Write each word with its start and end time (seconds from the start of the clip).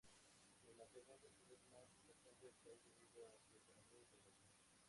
Es 0.67 0.75
la 0.79 0.87
segunda 0.87 1.29
ciudad 1.29 1.59
más 1.71 1.85
importante 1.93 2.47
del 2.47 2.55
país 2.65 2.89
debido 2.97 3.29
a 3.35 3.39
su 3.51 3.55
economía 3.59 3.99
y 4.01 4.05
población. 4.09 4.49